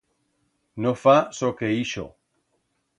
[0.85, 2.11] No fa soque ixo.